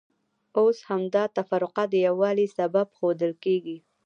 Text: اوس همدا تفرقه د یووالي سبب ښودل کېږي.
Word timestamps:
اوس 0.59 0.77
همدا 0.89 1.23
تفرقه 1.37 1.83
د 1.89 1.93
یووالي 2.07 2.47
سبب 2.57 2.87
ښودل 2.97 3.33
کېږي. 3.43 3.77